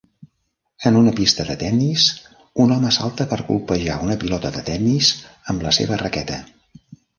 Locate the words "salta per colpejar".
2.97-3.99